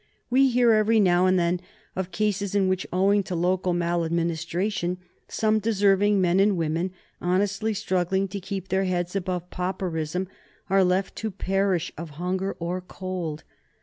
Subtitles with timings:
[0.31, 1.61] We hear every now and then
[1.95, 8.27] of cases in which, owing to local maladministration, some deserving men and women, honestly struggling
[8.29, 10.27] to keep their heads above pauperism,
[10.71, 13.43] are left to perish of hunger or cold.